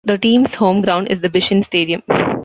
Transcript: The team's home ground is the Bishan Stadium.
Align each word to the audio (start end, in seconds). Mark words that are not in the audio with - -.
The 0.03 0.17
team's 0.17 0.55
home 0.55 0.81
ground 0.81 1.09
is 1.09 1.21
the 1.21 1.29
Bishan 1.29 1.63
Stadium. 1.63 2.01